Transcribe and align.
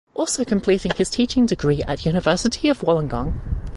Also 0.15 0.43
completing 0.43 0.91
his 0.93 1.11
teaching 1.11 1.45
degree 1.45 1.83
at 1.83 2.07
University 2.07 2.69
of 2.69 2.79
Wollongong. 2.79 3.39